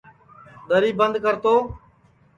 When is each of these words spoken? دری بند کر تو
دری 0.69 0.91
بند 0.99 1.15
کر 1.23 1.35
تو 1.43 1.53